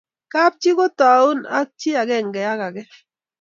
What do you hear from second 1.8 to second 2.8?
akenge ak